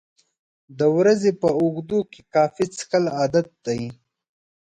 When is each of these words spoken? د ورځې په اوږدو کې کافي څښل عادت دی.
د 0.79 0.81
ورځې 0.97 1.31
په 1.41 1.49
اوږدو 1.59 1.99
کې 2.11 2.21
کافي 2.33 2.65
څښل 2.75 3.05
عادت 3.17 3.47
دی. 3.65 3.81